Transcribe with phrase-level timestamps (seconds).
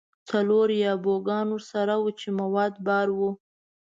[0.29, 3.31] څلور یا بوګان ورسره وو چې مواد بار وو.